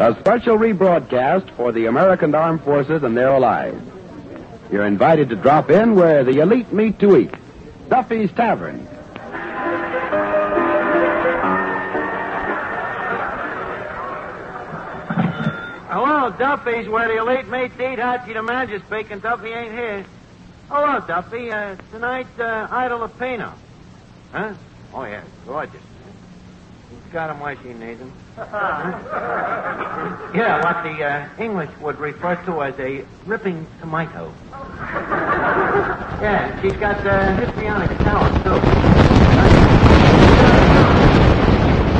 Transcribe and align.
A 0.00 0.18
special 0.18 0.56
rebroadcast 0.56 1.50
for 1.56 1.72
the 1.72 1.84
American 1.84 2.34
Armed 2.34 2.62
Forces 2.62 3.02
and 3.02 3.14
their 3.14 3.28
allies. 3.28 3.78
You're 4.72 4.86
invited 4.86 5.28
to 5.28 5.36
drop 5.36 5.68
in 5.68 5.94
where 5.94 6.24
the 6.24 6.40
elite 6.40 6.72
meet 6.72 6.98
to 7.00 7.18
eat. 7.18 7.34
Duffy's 7.90 8.32
Tavern. 8.32 8.78
Hello, 15.90 16.30
Duffy's, 16.30 16.88
where 16.88 17.08
the 17.08 17.18
elite 17.18 17.48
meet 17.48 17.76
to 17.76 17.92
eat. 17.92 17.98
Archie 17.98 18.32
the 18.32 18.42
manager 18.42 18.82
speaking. 18.86 19.18
Duffy 19.18 19.50
ain't 19.50 19.72
here. 19.72 20.06
Hello, 20.70 21.00
Duffy. 21.06 21.52
Uh, 21.52 21.76
tonight, 21.92 22.26
uh, 22.38 22.68
Ida 22.70 22.94
Lupino. 22.94 23.52
Huh? 24.32 24.54
Oh, 24.94 25.04
yeah, 25.04 25.24
gorgeous. 25.46 25.82
Who's 26.90 27.12
got 27.12 27.30
him 27.30 27.40
she 27.62 27.72
needs 27.72 28.00
him? 28.00 28.12
yeah, 30.34 30.60
what 30.64 30.82
the 30.82 31.04
uh, 31.04 31.28
English 31.38 31.70
would 31.80 31.98
refer 31.98 32.34
to 32.46 32.62
as 32.62 32.78
a 32.78 33.04
ripping 33.26 33.66
tomato. 33.80 34.32
yeah, 36.20 36.60
she's 36.60 36.72
got 36.74 37.06
uh, 37.06 37.36
histrionic 37.36 37.90
talent, 37.98 38.34
too. 38.42 38.60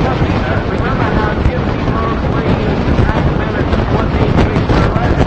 Duffy, 0.01 0.33
uh, 0.33 0.59
remember 0.71 1.07
how 1.15 1.31
Gypsy 1.45 1.81
Rose 1.93 2.25
Lady 2.35 2.63
used 2.67 2.85
to 2.87 2.93
act 3.07 3.27
minutes 3.39 3.71
before 3.79 4.05
they 4.11 4.23
increased 4.27 4.71
her 4.71 4.87
letter? 4.97 5.23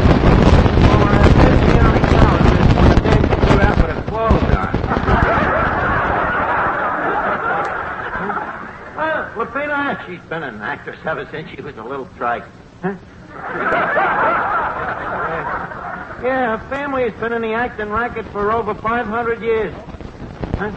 Well, 0.84 1.08
uh, 1.08 1.24
histrionic 1.44 2.04
talent 2.12 2.46
is 2.52 2.68
one 2.74 2.84
of 2.84 2.96
the 2.96 3.00
days 3.08 3.24
to 3.30 3.36
do 3.38 3.52
that 3.62 3.74
with 3.80 3.90
her 3.94 4.02
clothes 4.10 4.50
on. 4.60 4.72
Well, 8.96 9.20
Lupino, 9.46 9.78
she's 10.06 10.22
been 10.84 10.94
an 10.94 11.00
actress 11.00 11.06
ever 11.06 11.26
since 11.30 11.50
she 11.50 11.60
was 11.62 11.76
a 11.76 11.82
little 11.82 12.06
trike. 12.16 12.44
Huh? 12.82 12.94
yeah, 16.22 16.56
her 16.56 16.68
family 16.68 17.08
has 17.08 17.18
been 17.20 17.32
in 17.32 17.42
the 17.42 17.52
acting 17.52 17.90
racket 17.90 18.26
for 18.26 18.52
over 18.52 18.74
500 18.74 19.42
years. 19.42 19.74
Huh? 20.56 20.70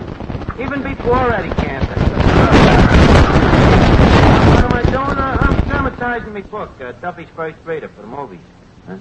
Even 0.59 0.81
before 0.81 1.31
Eddie 1.31 1.53
Cantor. 1.55 1.93
What 4.53 4.63
am 4.63 4.73
I 4.73 4.81
doing? 4.83 5.17
Uh, 5.17 5.37
I'm 5.39 5.59
dramatizing 5.67 6.33
my 6.33 6.41
book, 6.41 6.71
uh, 6.81 6.93
Duffy's 6.93 7.29
First 7.35 7.57
Reader, 7.65 7.89
for 7.89 8.01
the 8.01 8.07
movies. 8.07 8.39
Huh? 8.87 8.97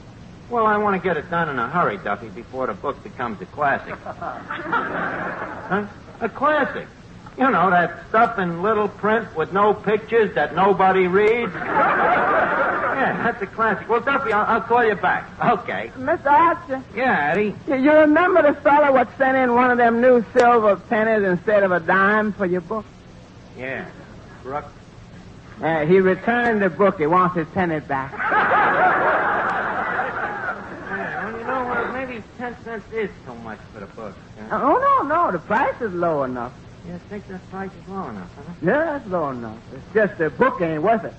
Well, 0.51 0.67
I 0.67 0.77
want 0.77 1.01
to 1.01 1.09
get 1.09 1.17
it 1.17 1.31
done 1.31 1.49
in 1.49 1.59
a 1.59 1.69
hurry, 1.69 1.97
Duffy, 1.99 2.29
before 2.29 2.67
the 2.67 2.75
book 2.75 3.03
becomes 3.03 3.41
a 3.41 3.47
classic. 3.47 3.95
huh? 4.05 5.87
A 6.21 6.29
classic. 6.29 6.87
You 7.39 7.51
know, 7.51 7.69
that 7.71 8.09
stuff 8.09 8.39
in 8.39 8.63
little 8.63 8.89
print 8.89 9.35
with 9.37 9.53
no 9.53 9.75
pictures 9.75 10.35
that 10.35 10.55
nobody 10.55 11.07
reads. 11.07 11.53
yeah, 11.55 13.21
that's 13.23 13.43
a 13.43 13.47
classic. 13.47 13.87
Well, 13.91 14.01
Duffy, 14.01 14.33
I'll, 14.33 14.47
I'll 14.47 14.61
call 14.63 14.83
you 14.85 14.95
back. 14.95 15.29
Okay. 15.45 15.91
Mr. 15.99 16.27
Archer, 16.31 16.83
Yeah, 16.95 17.33
Eddie. 17.33 17.55
you, 17.69 17.75
you 17.77 17.93
remember 17.93 18.41
the 18.41 18.55
fellow 18.63 18.91
what 18.93 19.09
sent 19.19 19.37
in 19.37 19.55
one 19.55 19.71
of 19.71 19.77
them 19.77 20.01
new 20.01 20.25
silver 20.33 20.77
pennies 20.77 21.29
instead 21.29 21.63
of 21.63 21.73
a 21.73 21.81
dime 21.81 22.33
for 22.33 22.47
your 22.47 22.63
book? 22.63 22.87
Yeah. 23.59 23.87
Brooke. 24.43 24.73
Uh, 25.61 25.85
he 25.85 26.01
returned 26.01 26.63
the 26.63 26.71
book. 26.71 26.99
He 26.99 27.07
wants 27.07 27.37
his 27.37 27.47
penny 27.49 27.81
back. 27.81 28.13
Yeah, 30.89 31.25
well, 31.33 31.39
you 31.39 31.45
know? 31.45 31.93
Maybe 31.93 32.23
ten 32.39 32.57
cents 32.65 32.85
is 32.93 33.11
too 33.27 33.35
much 33.37 33.59
for 33.73 33.81
the 33.81 33.87
book. 33.87 34.15
Huh? 34.49 34.59
oh, 34.63 35.03
no, 35.03 35.09
no. 35.09 35.33
The 35.33 35.39
price 35.39 35.79
is 35.81 35.93
low 35.93 36.23
enough. 36.23 36.53
You 36.87 37.01
think 37.09 37.27
that 37.29 37.51
price 37.51 37.71
is 37.71 37.89
low 37.89 38.09
enough, 38.09 38.31
huh? 38.37 38.53
Yeah, 38.63 38.97
it's 38.97 39.07
low 39.09 39.31
enough. 39.31 39.59
It's 39.75 39.95
just 39.95 40.19
the 40.19 40.31
book 40.31 40.61
ain't 40.61 40.83
worth 40.83 41.05
it. 41.05 41.15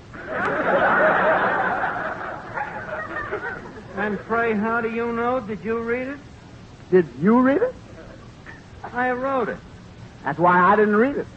And 3.97 4.17
pray, 4.19 4.53
how 4.53 4.79
do 4.79 4.89
you 4.89 5.11
know? 5.11 5.39
Did 5.41 5.63
you 5.65 5.79
read 5.79 6.07
it? 6.07 6.19
Did 6.91 7.07
you 7.19 7.41
read 7.41 7.61
it? 7.61 7.73
I 8.93 9.11
wrote 9.11 9.49
it. 9.49 9.57
That's 10.23 10.39
why 10.39 10.59
I 10.59 10.75
didn't 10.75 10.95
read 10.95 11.17
it. 11.17 11.27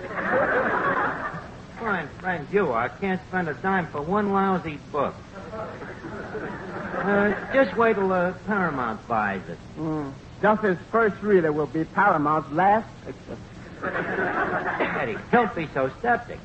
Fine 1.81 2.09
friend 2.21 2.47
you 2.53 2.71
are. 2.71 2.89
Can't 2.89 3.21
spend 3.29 3.49
a 3.49 3.55
dime 3.55 3.87
for 3.89 4.03
one 4.03 4.33
lousy 4.33 4.79
book. 4.93 5.15
Uh, 5.53 7.35
just 7.53 7.77
wait 7.77 7.95
till 7.95 8.13
uh, 8.13 8.33
Paramount 8.47 9.09
buys 9.09 9.41
it. 9.49 9.59
Mm. 9.79 10.13
Duffy's 10.43 10.79
first 10.93 11.21
reader 11.23 11.51
will 11.51 11.67
be 11.67 11.85
Paramount's 11.85 12.53
last 12.53 12.89
picture. 13.05 13.37
Eddie, 15.01 15.17
don't 15.33 15.55
be 15.55 15.69
so 15.73 15.91
septic. 16.03 16.39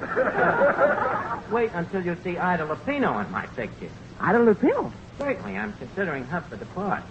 wait 1.50 1.70
until 1.74 2.04
you 2.04 2.16
see 2.22 2.36
Ida 2.36 2.64
Lupino 2.64 3.24
in 3.24 3.30
my 3.30 3.46
picture. 3.46 3.88
Ida 4.20 4.38
Lupino. 4.38 4.92
Certainly, 5.18 5.56
I'm 5.56 5.72
considering 5.74 6.24
her 6.24 6.40
for 6.42 6.56
the 6.56 6.66
part. 6.66 7.02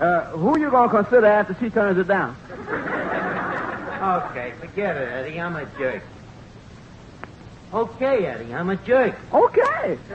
Uh, 0.00 0.24
who 0.30 0.58
you 0.58 0.70
gonna 0.70 0.90
consider 0.90 1.26
after 1.26 1.56
she 1.60 1.70
turns 1.70 1.98
it 1.98 2.08
down? 2.08 2.36
Okay, 4.02 4.52
forget 4.58 4.96
it, 4.96 5.08
Eddie. 5.12 5.40
I'm 5.40 5.54
a 5.54 5.64
jerk. 5.78 6.02
Okay, 7.72 8.26
Eddie, 8.26 8.52
I'm 8.52 8.68
a 8.70 8.76
jerk. 8.76 9.16
Okay. 9.32 9.98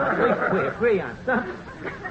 At 0.00 0.18
least 0.20 0.52
we 0.52 0.60
agree 0.66 1.00
on 1.00 1.16
something. 1.24 1.56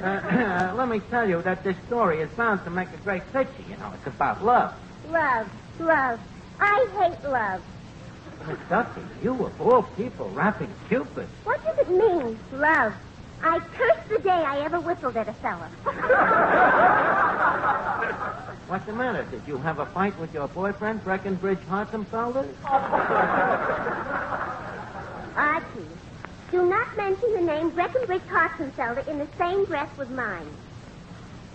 Uh, 0.02 0.74
let 0.78 0.88
me 0.88 1.02
tell 1.10 1.28
you 1.28 1.42
that 1.42 1.64
this 1.64 1.76
story 1.88 2.22
is 2.22 2.30
bound 2.32 2.64
to 2.64 2.70
make 2.70 2.90
a 2.94 2.98
great 2.98 3.24
picture. 3.34 3.64
You 3.70 3.76
know, 3.78 3.92
it's 3.94 4.08
about 4.08 4.44
love. 4.44 4.74
Love, 5.10 5.50
love. 5.80 6.20
I 6.60 6.88
hate 7.00 7.30
love. 7.30 7.62
But 8.46 8.70
Duffy, 8.70 9.02
you 9.22 9.34
of 9.46 9.62
all 9.62 9.84
people 9.84 10.30
rapping 10.30 10.72
Cupid. 10.88 11.28
What 11.44 11.64
does 11.66 11.78
it 11.80 11.90
mean, 11.90 12.40
love? 12.54 12.94
I 13.42 13.60
curse 13.60 13.98
the 14.10 14.20
day 14.20 14.30
I 14.30 14.60
ever 14.62 14.80
whistled 14.80 15.18
at 15.18 15.28
a 15.28 15.34
fella. 15.34 15.70
What's 18.68 18.86
the 18.86 18.94
matter? 18.94 19.24
Did 19.32 19.42
you 19.48 19.58
have 19.58 19.80
a 19.80 19.86
fight 19.88 20.18
with 20.20 20.34
your 20.34 20.48
boyfriend, 20.50 21.04
Breckenbridge 21.04 21.60
Hartenfelder? 21.70 22.48
Archie, 25.36 25.88
do 26.52 26.66
not 26.66 26.98
mention 26.98 27.32
the 27.34 27.42
name 27.42 27.70
Breckenridge 27.70 28.22
Hartzenfelder 28.24 29.08
in 29.08 29.20
the 29.20 29.28
same 29.38 29.66
breath 29.66 29.96
with 29.98 30.10
mine. 30.10 30.48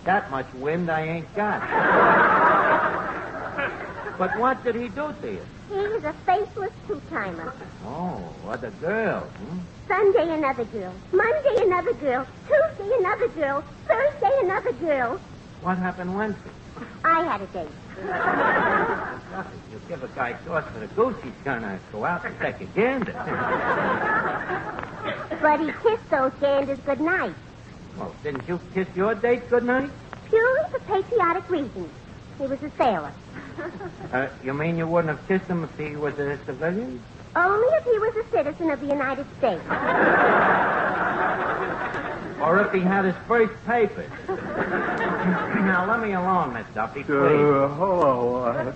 That 0.05 0.31
much 0.31 0.51
wind 0.53 0.89
I 0.89 1.01
ain't 1.01 1.35
got. 1.35 1.61
but 4.17 4.37
what 4.39 4.63
did 4.63 4.75
he 4.75 4.87
do 4.89 5.13
to 5.21 5.31
you? 5.31 5.45
He 5.69 5.75
is 5.75 6.03
a 6.03 6.13
faceless 6.25 6.71
two-timer. 6.87 7.53
Oh, 7.85 8.23
other 8.47 8.71
girls, 8.79 9.29
hmm? 9.31 9.59
Sunday, 9.87 10.33
another 10.33 10.65
girl. 10.65 10.93
Monday, 11.11 11.63
another 11.63 11.93
girl. 11.93 12.25
Tuesday, 12.47 12.95
another 12.99 13.27
girl. 13.29 13.63
Thursday, 13.87 14.39
another 14.43 14.71
girl. 14.73 15.19
What 15.61 15.77
happened 15.77 16.15
Wednesday? 16.15 16.51
I 17.03 17.23
had 17.23 17.41
a 17.41 17.47
date. 17.47 17.67
You 19.71 19.81
give 19.89 20.03
a 20.03 20.07
guy 20.09 20.35
sauce 20.45 20.63
for 20.71 20.79
the 20.79 20.87
goose, 20.87 21.15
he's 21.21 21.33
gonna 21.43 21.79
go 21.91 22.05
out 22.05 22.25
and 22.25 22.37
take 22.39 22.61
a 22.61 22.65
gander. 22.65 23.11
But 25.41 25.59
he 25.59 25.71
kissed 25.83 26.09
those 26.09 26.31
ganders 26.39 26.79
goodnight. 26.85 27.35
well, 27.97 28.15
didn't 28.23 28.47
you 28.47 28.59
kiss 28.73 28.87
your 28.95 29.15
date 29.15 29.49
goodnight? 29.49 29.91
Purely 30.29 30.69
for 30.71 30.79
patriotic 30.79 31.49
reasons. 31.49 31.89
He 32.39 32.47
was 32.47 32.61
a 32.63 32.71
sailor. 32.77 33.13
Uh, 34.11 34.27
you 34.43 34.53
mean 34.53 34.77
you 34.77 34.87
wouldn't 34.87 35.15
have 35.17 35.27
kissed 35.27 35.49
him 35.49 35.63
if 35.63 35.77
he 35.77 35.95
was 35.95 36.17
a 36.19 36.37
civilian? 36.45 37.01
Only 37.35 37.67
if 37.77 37.83
he 37.83 37.97
was 37.99 38.15
a 38.17 38.29
citizen 38.31 38.69
of 38.71 38.79
the 38.81 38.87
United 38.87 39.25
States. 39.37 39.61
Or 42.41 42.59
if 42.61 42.71
he 42.73 42.81
had 42.81 43.05
his 43.05 43.15
first 43.27 43.53
papers? 43.65 44.09
now, 44.27 45.85
let 45.87 45.99
me 46.01 46.13
alone, 46.13 46.53
Miss 46.53 46.67
Duffy, 46.75 47.03
please. 47.03 47.15
Uh, 47.15 47.67
hello. 47.75 48.35
Uh, 48.43 48.73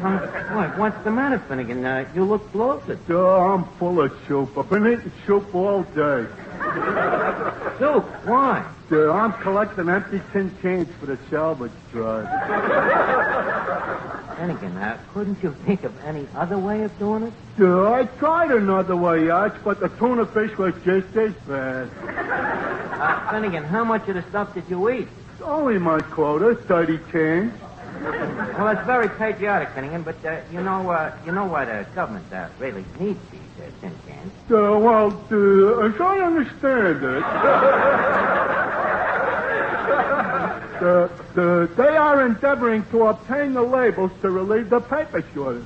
What, 0.00 0.78
what's 0.78 1.04
the 1.04 1.10
matter, 1.10 1.38
Finnegan? 1.46 1.84
Uh, 1.84 2.10
you 2.14 2.24
look 2.24 2.50
bloated. 2.52 2.98
uh, 3.10 3.18
I'm 3.18 3.64
full 3.78 4.00
of 4.00 4.10
soup. 4.26 4.56
I've 4.56 4.70
been 4.70 4.86
eating 4.86 5.12
soup 5.26 5.54
all 5.54 5.82
day. 5.82 6.26
Soup, 7.78 8.04
why? 8.24 8.66
Uh, 8.90 9.12
I'm 9.12 9.32
collecting 9.42 9.90
empty 9.90 10.22
tin 10.32 10.56
cans 10.62 10.88
for 10.98 11.04
the 11.06 11.18
salvage 11.28 11.72
drive. 11.92 12.26
Finnegan, 14.38 14.76
uh, 14.78 14.98
couldn't 15.12 15.42
you 15.42 15.54
think 15.66 15.84
of 15.84 15.92
any 16.04 16.26
other 16.34 16.58
way 16.58 16.82
of 16.82 16.98
doing 16.98 17.24
it? 17.24 17.32
Uh, 17.60 17.92
I 17.92 18.04
tried 18.04 18.52
another 18.52 18.96
way, 18.96 19.28
Arch, 19.28 19.54
but 19.62 19.80
the 19.80 19.88
tuna 19.88 20.24
fish 20.26 20.56
was 20.56 20.72
just 20.82 21.14
as 21.14 21.34
bad. 21.46 21.90
Uh, 21.98 23.30
Finnegan, 23.32 23.64
how 23.64 23.84
much 23.84 24.08
of 24.08 24.14
the 24.14 24.22
stuff 24.30 24.54
did 24.54 24.64
you 24.70 24.88
eat? 24.90 25.08
Only 25.44 25.78
my 25.78 26.00
quota, 26.00 26.54
30 26.66 26.98
cans. 27.12 27.52
Well, 28.00 28.74
that's 28.74 28.86
very 28.86 29.08
patriotic, 29.10 29.70
Finnegan, 29.74 30.02
but 30.02 30.24
uh, 30.24 30.40
you 30.50 30.62
know, 30.62 30.88
uh, 30.90 31.12
you 31.24 31.32
know 31.32 31.44
why 31.44 31.64
the 31.66 31.86
government 31.94 32.32
uh, 32.32 32.48
really 32.58 32.84
needs 32.98 33.20
these 33.30 33.40
uh, 33.58 33.70
tin 33.80 33.96
cans. 34.06 34.32
Uh, 34.50 34.78
well, 34.78 35.08
uh, 35.30 35.86
as 35.86 36.00
I 36.00 36.18
understand 36.24 37.04
it, 37.04 37.24
uh, 40.80 41.08
uh, 41.40 41.66
they 41.76 41.96
are 41.96 42.24
endeavoring 42.26 42.84
to 42.90 43.06
obtain 43.06 43.52
the 43.54 43.62
labels 43.62 44.10
to 44.22 44.30
relieve 44.30 44.70
the 44.70 44.80
paper 44.80 45.22
shortage. 45.34 45.64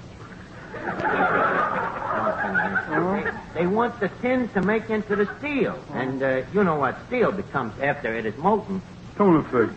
No, 2.14 2.36
Finnegan. 2.42 3.34
They, 3.54 3.60
they 3.60 3.66
want 3.66 4.00
the 4.00 4.08
tin 4.20 4.48
to 4.50 4.62
make 4.62 4.90
into 4.90 5.16
the 5.16 5.28
steel, 5.38 5.82
and 5.92 6.22
uh, 6.22 6.42
you 6.52 6.64
know 6.64 6.76
what 6.76 6.98
steel 7.06 7.30
becomes 7.32 7.74
after 7.80 8.14
it 8.14 8.26
is 8.26 8.36
molten. 8.36 8.82
Tuna 9.16 9.42
fish. 9.44 9.70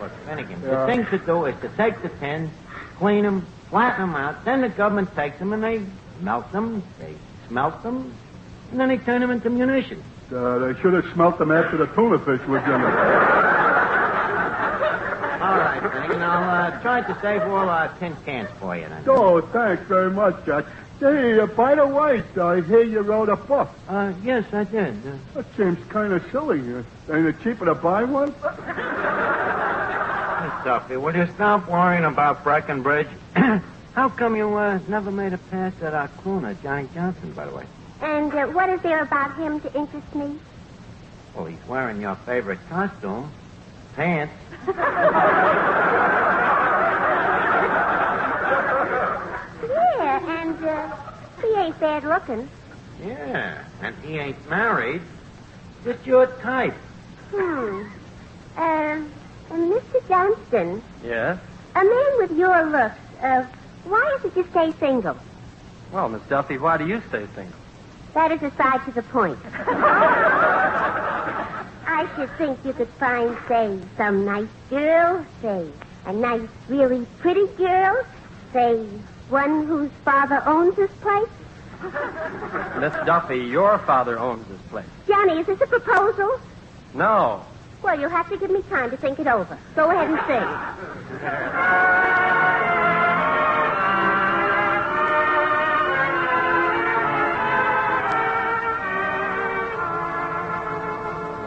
Look, 0.00 0.10
Finnegan, 0.26 0.60
Yeah. 0.62 0.70
the 0.70 0.86
thing 0.86 1.06
to 1.06 1.18
do 1.18 1.44
is 1.46 1.54
to 1.60 1.68
take 1.76 2.02
the 2.02 2.08
tins, 2.08 2.50
clean 2.98 3.24
them, 3.24 3.46
flatten 3.70 4.00
them 4.10 4.16
out. 4.16 4.44
Then 4.44 4.60
the 4.62 4.68
government 4.68 5.14
takes 5.14 5.38
them 5.38 5.52
and 5.52 5.62
they 5.62 5.82
melt 6.20 6.50
them, 6.52 6.82
they 6.98 7.14
smelt 7.48 7.82
them, 7.82 8.12
and 8.72 8.80
then 8.80 8.88
they 8.88 8.98
turn 8.98 9.20
them 9.20 9.30
into 9.30 9.48
munitions. 9.50 10.02
Uh, 10.34 10.58
they 10.58 10.74
should 10.80 10.94
have 10.94 11.06
smelt 11.12 11.38
them 11.38 11.52
after 11.52 11.76
the 11.76 11.86
tuna 11.88 12.18
fish 12.18 12.40
was 12.48 12.62
in 12.64 12.70
it. 12.70 12.94
All 15.44 15.58
right, 15.58 15.80
Finnegan, 15.92 16.22
I'll 16.22 16.72
uh, 16.72 16.80
try 16.80 17.02
to 17.02 17.16
save 17.20 17.42
all 17.42 17.68
our 17.68 17.88
tin 18.00 18.16
cans 18.24 18.48
for 18.58 18.74
you 18.76 18.88
then. 18.88 19.04
Oh, 19.06 19.40
thanks 19.40 19.82
very 19.86 20.10
much, 20.10 20.34
Judge. 20.46 20.64
Hey, 21.00 21.38
uh, 21.40 21.46
by 21.46 21.74
the 21.74 21.86
way, 21.86 22.22
I 22.40 22.60
hear 22.62 22.82
you 22.82 23.00
wrote 23.00 23.28
a 23.28 23.36
book. 23.36 23.68
Uh, 23.88 24.12
yes, 24.24 24.44
I 24.52 24.64
did. 24.64 25.06
Uh, 25.06 25.16
That 25.34 25.44
seems 25.56 25.78
kind 25.90 26.12
of 26.12 26.22
silly. 26.30 26.60
Uh, 26.60 26.82
ain't 27.14 27.26
it 27.26 27.36
cheaper 27.42 27.64
to 27.66 27.74
buy 27.74 28.04
one? 28.04 28.32
Hey, 28.32 28.40
Duffy, 30.64 30.96
will 30.96 31.14
you 31.14 31.28
stop 31.34 31.68
worrying 31.68 32.04
about 32.04 32.44
Breckenbridge? 32.44 33.08
How 33.92 34.08
come 34.08 34.36
you 34.36 34.54
uh, 34.56 34.78
never 34.88 35.10
made 35.10 35.32
a 35.32 35.38
pass 35.38 35.72
at 35.82 35.94
our 35.94 36.08
crooner, 36.24 36.60
Johnny 36.62 36.88
Johnson, 36.94 37.32
by 37.32 37.46
the 37.46 37.54
way? 37.54 37.66
And 38.00 38.32
uh, 38.32 38.46
what 38.46 38.70
is 38.70 38.80
there 38.82 39.02
about 39.02 39.36
him 39.38 39.60
to 39.60 39.74
interest 39.76 40.14
me? 40.14 40.36
Well, 41.34 41.46
he's 41.46 41.58
wearing 41.68 42.00
your 42.00 42.16
favorite 42.26 42.60
costume, 42.68 43.32
pants. 43.96 44.32
He 50.64 51.54
ain't 51.60 51.78
bad 51.78 52.04
looking. 52.04 52.48
Yeah, 53.04 53.64
and 53.82 53.94
he 54.02 54.18
ain't 54.18 54.48
married. 54.48 55.02
Just 55.84 56.06
your 56.06 56.26
type. 56.40 56.74
Hmm. 57.30 57.82
Uh, 58.56 58.60
uh, 58.62 59.04
Mr. 59.50 60.08
Johnston, 60.08 60.82
Yes? 61.04 61.38
a 61.74 61.84
man 61.84 62.16
with 62.18 62.32
your 62.32 62.64
looks, 62.70 62.94
uh, 63.20 63.44
why 63.84 64.16
is 64.18 64.24
it 64.24 64.36
you 64.36 64.46
stay 64.52 64.72
single? 64.78 65.16
Well, 65.92 66.08
Miss 66.08 66.22
Duffy, 66.28 66.56
why 66.56 66.76
do 66.78 66.86
you 66.86 67.02
stay 67.08 67.26
single? 67.34 67.58
That 68.14 68.30
is 68.32 68.42
aside 68.42 68.84
to 68.86 68.92
the 68.92 69.02
point. 69.02 69.38
I 71.86 72.08
should 72.16 72.30
think 72.38 72.58
you 72.64 72.72
could 72.72 72.88
find, 73.00 73.36
say, 73.48 73.78
some 73.96 74.24
nice 74.24 74.48
girl, 74.70 75.26
say, 75.42 75.68
a 76.06 76.12
nice, 76.12 76.48
really 76.68 77.06
pretty 77.18 77.46
girl, 77.56 78.02
say, 78.52 78.86
one 79.28 79.66
whose 79.66 79.90
father 80.04 80.42
owns 80.46 80.76
this 80.76 80.90
place. 81.00 81.28
Miss 82.78 82.92
Duffy, 83.06 83.38
your 83.38 83.78
father 83.80 84.18
owns 84.18 84.46
this 84.48 84.60
place. 84.70 84.86
Johnny, 85.06 85.40
is 85.40 85.46
this 85.46 85.60
a 85.60 85.66
proposal? 85.66 86.40
No. 86.94 87.44
Well, 87.82 87.98
you'll 88.00 88.10
have 88.10 88.28
to 88.30 88.36
give 88.38 88.50
me 88.50 88.62
time 88.62 88.90
to 88.90 88.96
think 88.96 89.18
it 89.18 89.26
over. 89.26 89.58
Go 89.76 89.90
ahead 89.90 90.08
and 90.08 90.18
sing. 90.26 91.54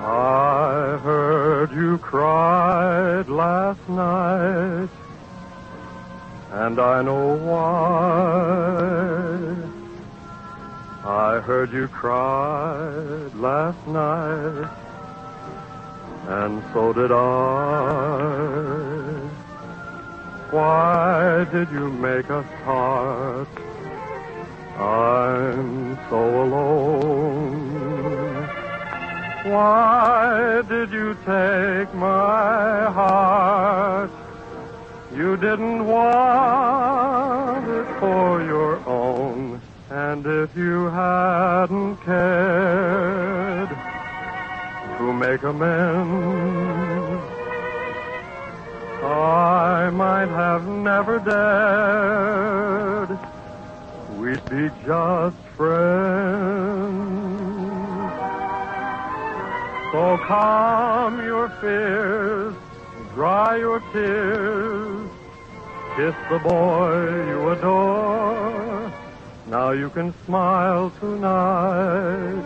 I 0.10 0.98
heard 1.04 1.72
you 1.72 1.98
cried 1.98 3.28
last 3.28 3.88
night, 3.90 4.90
and 6.64 6.80
I 6.80 7.02
know 7.04 7.36
why. 7.50 8.78
I 11.06 11.40
heard 11.40 11.72
you 11.72 11.88
cry 11.88 12.80
last 13.48 13.82
night, 13.88 14.70
and 16.28 16.64
so 16.74 16.94
did 16.94 17.12
I. 17.12 17.18
Why 20.50 21.46
did 21.52 21.70
you 21.72 21.92
make 21.92 22.32
us 22.32 22.46
part? 22.64 23.48
I'm 24.80 25.96
so 26.10 26.22
alone. 26.44 27.68
Why 29.54 30.62
did 30.68 30.90
you 30.92 31.14
take 31.26 31.94
my 31.94 32.92
heart? 32.98 33.57
You 35.18 35.36
didn't 35.36 35.88
want 35.88 37.68
it 37.68 37.88
for 38.00 38.44
your 38.44 38.78
own. 38.88 39.60
And 39.90 40.24
if 40.28 40.56
you 40.56 40.86
hadn't 40.90 41.98
cared 42.06 43.70
to 45.00 45.14
make 45.14 45.42
amends, 45.42 47.24
I 49.04 49.90
might 49.92 50.30
have 50.30 50.68
never 50.68 51.18
dared. 51.18 53.10
We'd 54.20 54.46
be 54.52 54.70
just 54.86 55.38
friends. 55.56 57.08
So 59.92 60.18
calm 60.28 61.24
your 61.26 61.50
fears, 61.60 62.54
dry 63.16 63.58
your 63.58 63.80
tears, 63.92 64.87
kiss 65.98 66.16
the 66.30 66.38
boy 66.38 67.26
you 67.28 67.50
adore. 67.50 68.94
Now 69.48 69.72
you 69.72 69.90
can 69.90 70.14
smile 70.26 70.92
tonight 71.00 72.46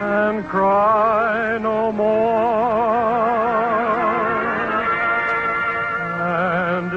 and 0.00 0.44
cry 0.46 1.58
no 1.58 1.90
more. 1.90 2.92
And 6.22 6.90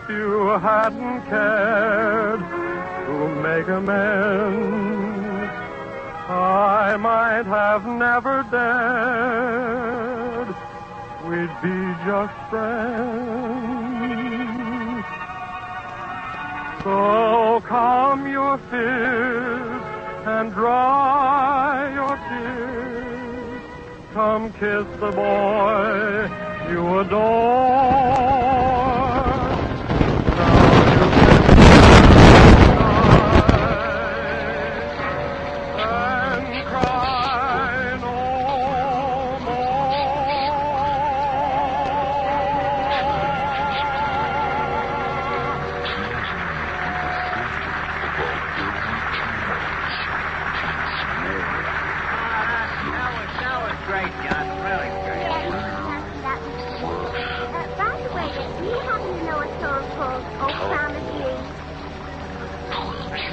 if 0.00 0.08
you 0.08 0.48
hadn't 0.68 1.20
cared 1.28 2.40
to 3.06 3.14
make 3.46 3.68
amends, 3.68 5.52
I 6.30 6.96
might 6.96 7.44
have 7.44 7.84
never 7.84 8.46
dared. 8.50 10.48
We'd 11.28 11.54
be 11.60 11.78
just 12.06 12.36
friends. 12.48 13.81
So 16.84 17.62
calm 17.68 18.26
your 18.28 18.58
fears 18.68 19.82
and 20.26 20.52
dry 20.52 21.92
your 21.94 22.16
tears. 22.28 23.62
Come 24.12 24.52
kiss 24.54 24.86
the 24.98 25.12
boy 25.12 26.28
you 26.72 26.98
adore. 26.98 28.81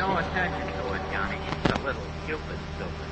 No 0.10 0.18
attention 0.18 0.66
to 0.66 0.94
it, 0.94 1.02
Johnny. 1.14 1.38
It's 1.38 1.70
a 1.70 1.78
little 1.86 2.02
stupid, 2.26 2.58
stupid. 2.74 3.08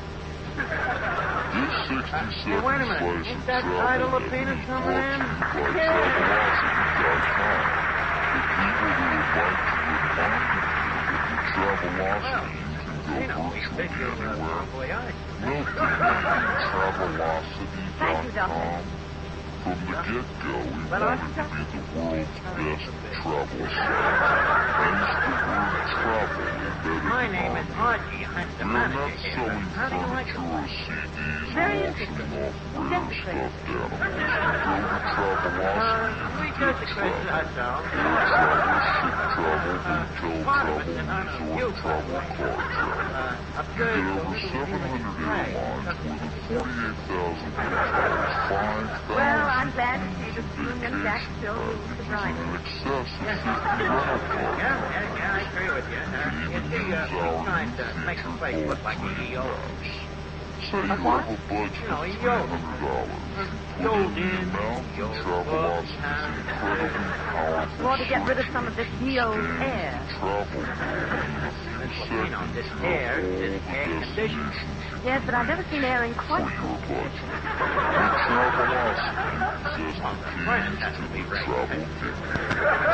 Hey, 2.42 2.58
wait 2.66 2.82
a 2.82 2.86
minute. 2.89 3.27
Ain't 3.27 3.46
that 3.46 3.62
title 3.62 4.16
of 4.16 4.24
penis 4.32 4.58
coming 4.66 4.98
in? 4.98 5.20
Yeah. 5.77 6.18
You 13.08 13.27
know, 13.27 13.54
we 13.54 13.62
think 13.77 13.92
uh. 13.92 14.66
Thank 18.00 18.25
you, 18.25 18.32
Doctor. 18.32 18.97
From 19.67 19.75
the 19.83 20.00
get-go, 20.00 20.63
we 20.63 20.88
wanted 20.88 21.27
to 21.36 21.43
be 21.51 21.67
the 21.67 21.83
world's 21.91 22.31
best 22.55 22.88
travel 23.19 23.67
site. 23.67 24.07
Hence 24.79 25.12
the 25.27 25.31
word 25.43 25.83
travel 25.91 26.47
embedded 26.47 27.03
My 27.03 27.27
name 27.27 27.51
is 27.57 27.67
on 27.67 28.00
Archie. 28.00 28.24
I'm 28.31 28.47
the 28.47 28.63
We're 28.63 28.88
not 28.88 29.12
selling 29.19 29.67
How 29.75 29.91
do 29.91 29.95
you 30.00 30.07
like 30.07 30.31
furniture 30.31 30.39
it? 30.39 30.47
or 30.47 30.63
CDs 30.71 31.51
Very 31.51 31.83
or 31.83 31.88
interesting. 31.88 32.31
auctioning 32.31 33.43
off 33.43 33.91
rare 34.00 34.24
stuffed 34.24 34.63
animals. 34.67 35.03
Go 35.17 35.27
to 35.27 35.51
Uh, 35.51 35.67
Travelocity. 35.67 36.39
we 36.39 36.47
just 36.55 36.79
express 36.88 37.27
ourselves. 37.27 37.91
Travel, 37.91 38.79
ship 38.88 39.19
travel, 39.36 39.75
hotel 39.83 40.47
travel, 40.47 40.79
honor 41.12 41.27
of 41.27 41.51
resort 41.51 41.75
travel, 41.75 42.24
car 42.24 42.55
travel. 42.71 42.97
Up 43.58 43.65
You 43.74 43.86
get 43.86 43.94
over 43.94 44.38
700 44.38 45.17
Hey, 45.17 45.53
airlines, 45.53 45.86
more 46.06 46.22
than 46.27 46.94
48,000 47.08 47.48
hotels, 47.58 48.34
5,000 48.50 49.15
Well, 49.17 49.50
I'm 49.50 49.72
glad 49.74 49.98
to 49.98 50.10
see 50.17 50.32
the 50.38 50.44
spoon 50.53 50.84
and 50.84 50.96
Jack 51.03 51.22
still 51.38 51.53
rules 51.58 51.89
the 51.98 52.03
in 52.03 52.10
bride. 52.10 52.38
excess 52.38 52.86
of 52.86 53.06
50 53.17 53.29
rental 53.29 54.20
cars. 54.25 54.58
Yeah, 54.58 54.77
yeah, 54.89 55.17
yeah, 55.17 55.38
I 55.38 55.41
agree 55.50 55.70
with 55.74 55.88
you. 55.89 56.01
Uh, 56.01 56.20
you 56.53 56.62
see, 56.70 56.86
uh, 56.94 57.06
we're 57.13 57.44
trying 57.46 57.72
to 57.77 57.86
make 58.06 58.22
the 58.24 58.38
Say 60.72 60.82
you 60.82 60.88
have 60.88 61.00
a 61.00 61.38
budget 61.48 61.90
of 61.90 62.08
yo. 62.24 62.36
$300. 62.48 63.08
Yo, 63.78 63.92
Put 63.92 63.94
in 63.94 64.14
the 64.16 64.22
in, 64.22 64.50
amount 64.50 64.86
yo, 64.98 65.06
and 65.06 65.16
Travelocity's 65.24 65.92
uh, 66.02 66.06
incredibly 66.50 66.90
powerful 67.30 67.86
Want 67.86 68.00
to 68.02 68.08
get 68.10 68.22
rid 68.28 68.38
of 68.40 68.46
some 68.52 68.66
of 68.68 68.76
this 68.76 68.88
EO's 69.04 69.36
system 69.36 69.62
air. 69.62 69.94
to 70.08 70.14
travel 70.18 70.60
in 70.60 70.66
a 70.66 71.52
few 71.62 71.86
seconds 72.10 72.54
this 72.54 72.66
air, 72.84 73.22
this 73.22 73.62
air 73.70 73.88
Yes, 75.06 75.22
but 75.26 75.36
I've 75.36 75.48
never 75.48 75.64
seen 75.70 75.84
air 75.84 76.04
in 76.04 76.14
for 76.16 76.22
quite 76.22 76.42
your 76.42 76.64
budget. 76.90 77.12
Travelocity, 78.28 79.78
just 79.78 80.02
the 80.02 80.42
Right, 80.48 80.64
keys 80.68 80.80
that's 80.80 80.98
to 80.98 81.04
to 81.04 81.08
the 81.14 81.22
travel 81.46 81.68
kit. 81.70 81.88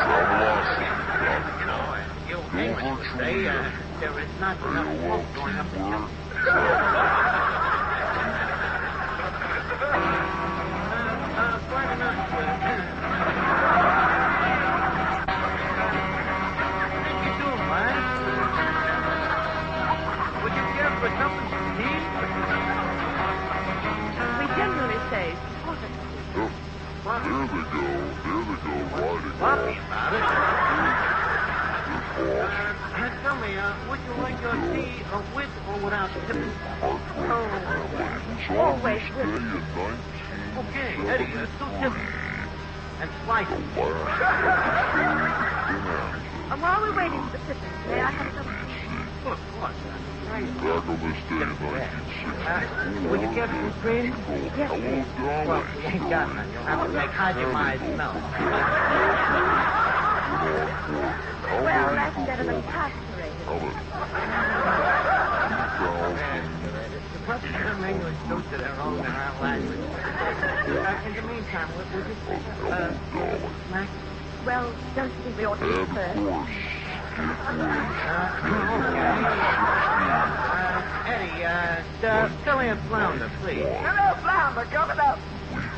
Travelocity.com. 0.03 1.41
You 1.60 1.65
know, 1.65 1.79
uh, 1.79 2.03
the 2.27 2.34
old 2.36 2.51
English 2.53 2.84
would 2.84 3.08
say, 3.20 3.48
uh, 3.48 3.51
there 4.01 4.20
is 4.20 4.29
not 4.39 4.58
enough 4.60 4.86
Real 4.86 5.00
smoke 5.00 5.24
well 5.24 5.24
going 5.34 5.55
up 5.55 5.67
the 6.43 6.51
keyword. 6.51 8.03
Quite 11.69 11.91
enough. 11.93 12.29
Thank 15.83 17.19
you 17.25 17.31
too, 17.39 17.55
man. 17.69 17.95
Would 20.43 20.53
you 20.53 20.65
care 20.75 20.93
for 21.01 21.09
something 21.19 21.50
to 21.50 21.59
eat? 21.83 22.03
We 24.39 24.45
generally 24.57 25.00
say 25.09 25.27
spotted. 25.35 25.91
They 27.53 27.63
go. 27.73 27.85
There 28.23 28.43
they 28.50 28.57
go, 28.63 28.73
riding 28.95 29.35
Floppy 29.39 29.73
off. 29.73 29.88
about 29.88 30.13
it. 30.13 30.23
They're 32.95 33.09
Uh, 33.09 33.21
tell 33.23 33.32
me, 33.43 33.57
uh, 33.57 33.73
would 33.89 34.00
you 34.07 34.13
like 34.23 34.39
your 34.41 34.55
tea 34.71 35.03
uh, 35.12 35.21
with 35.35 35.50
or 35.67 35.75
without 35.83 36.09
family 36.12 36.47
was 36.79 38.57
Always 38.57 39.03
with 39.15 39.27
Okay, 40.63 40.95
Eddie, 41.12 41.27
uh, 41.35 41.47
two 41.59 41.67
1973. 41.67 41.83
tipping. 41.83 42.07
And 43.01 43.09
slice. 43.25 43.51
And 46.51 46.62
while 46.62 46.79
we're 46.81 46.95
waiting 46.95 47.19
for 47.23 47.31
the 47.35 47.43
tipping, 47.43 47.73
may 47.91 48.00
I 48.00 48.12
have 48.12 48.31
some? 48.31 48.47
Of 49.27 49.39
course. 49.59 49.75
uh. 49.83 50.47
Back 50.63 50.88
on 50.88 50.95
this 51.03 51.19
day 51.27 51.43
in 51.43 51.51
Uh, 52.43 52.63
would 53.12 53.19
you 53.21 53.27
1964, 53.27 53.35
get 53.35 53.50
some 53.51 53.75
cream? 53.83 54.15
Yes. 54.55 54.71
Well, 55.47 55.63
we 55.75 55.83
ain't 55.83 56.09
got 56.09 56.31
none. 56.31 56.47
You'll 56.53 56.63
have 56.63 56.79
to 56.88 56.91
make 56.95 57.12
Hajimai's 57.12 57.83
milk. 57.97 58.15
Well, 61.63 61.89
that's 61.95 62.15
better 62.25 62.43
than 62.43 62.63
pasturated. 66.13 67.01
The 67.13 67.19
pups 67.25 67.43
some 67.51 67.83
English 67.83 68.15
do 68.27 68.41
to 68.41 68.57
their 68.57 68.75
own 68.81 69.00
in 69.00 69.05
our 69.05 69.41
language. 69.41 69.79
Uh, 69.79 71.07
in 71.07 71.13
the 71.15 71.21
meantime, 71.21 71.69
would, 71.77 71.93
would 71.93 72.07
you 72.07 72.15
think 72.27 72.47
of, 72.47 72.65
uh, 72.65 72.91
Mac? 73.71 73.89
Well, 74.45 74.73
don't 74.95 75.09
you 75.09 75.15
think 75.23 75.38
we 75.38 75.45
ought 75.45 75.59
to 75.59 75.81
eat 75.81 75.88
first? 75.89 76.19
Uh, 77.15 77.29
Eddie, 81.05 81.45
uh, 81.45 81.83
uh, 82.07 82.29
Philly 82.43 82.67
and 82.69 82.79
Flounder, 82.81 83.29
please. 83.41 83.63
Hello, 83.63 84.15
Flounder, 84.21 84.65
coming 84.71 85.00
up. 85.00 85.19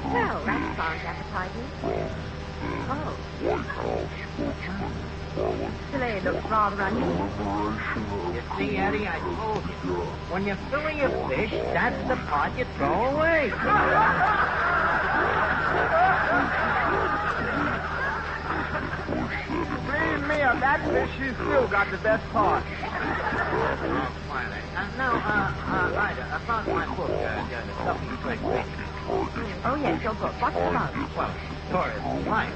Well, 0.05 0.45
that 0.45 0.77
sounds 0.77 1.03
appetizing. 1.03 2.24
Rather 6.55 6.83
unusual. 6.83 7.27
Liberation 7.35 7.99
You 8.33 8.41
see, 8.55 8.77
Eddie, 8.77 9.07
I 9.09 9.19
told 9.35 9.59
you. 9.67 9.91
When 10.31 10.45
you're 10.47 10.63
filling 10.71 10.97
your 10.99 11.11
fish, 11.27 11.51
that's 11.75 11.99
the 12.07 12.15
part 12.31 12.57
you 12.57 12.63
throw 12.77 13.11
away. 13.11 13.51
Believe 19.83 20.21
me, 20.31 20.39
of 20.47 20.57
that 20.63 20.79
fish, 20.95 21.11
you 21.19 21.35
still 21.35 21.67
got 21.67 21.91
the 21.91 21.97
best 21.97 22.23
part. 22.31 22.63
Uh, 24.75 24.87
now, 24.97 25.11
uh, 25.11 25.51
uh, 25.75 26.07
Ida, 26.07 26.39
about 26.39 26.67
my 26.67 26.85
book, 26.95 27.11
uh, 27.11 27.43
the 27.51 27.73
stuff 27.83 27.99
you. 28.07 28.15
Oh, 29.65 29.75
yes, 29.75 30.01
your 30.03 30.13
book. 30.13 30.33
What's 30.39 30.55
it 30.55 30.69
about? 30.69 30.95
Well, 31.17 31.35
story 31.67 31.95
of 31.95 32.27
life. 32.27 32.55